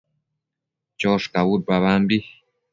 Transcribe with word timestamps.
choshcabud 0.99 1.61
babampi 1.69 2.17